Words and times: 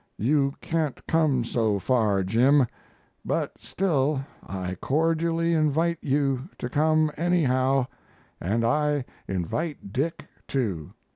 You 0.17 0.53
can't 0.61 1.05
come 1.05 1.43
so 1.43 1.77
far, 1.77 2.23
Jim, 2.23 2.65
but 3.23 3.51
still 3.59 4.25
I 4.41 4.73
cordially 4.81 5.53
invite 5.53 5.99
you 6.01 6.49
to 6.57 6.69
come 6.69 7.11
anyhow, 7.17 7.85
and 8.41 8.65
I 8.65 9.05
invite 9.27 9.93
Dick 9.93 10.25
too. 10.47 10.89